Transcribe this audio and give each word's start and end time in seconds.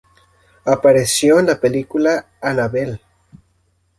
Apareció 0.65 1.37
en 1.39 1.45
la 1.45 1.59
película 1.59 2.25
"Annabelle". 2.41 3.01